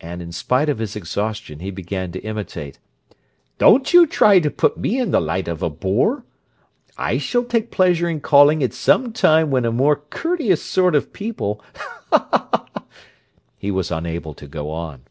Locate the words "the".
5.12-5.20